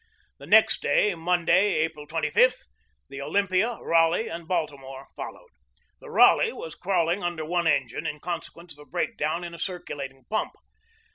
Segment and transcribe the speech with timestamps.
[0.39, 2.63] The next day, Monday, April 25,
[3.09, 5.51] the Olympia, Raleigh, and Baltimore followed.
[5.99, 9.59] The Raleigh was crawling under one engine in consequence of a break down in a
[9.59, 10.53] cir culating pump.